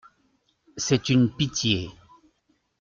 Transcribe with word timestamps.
C’est 0.77 1.09
une 1.09 1.29
pitié. 1.31 1.91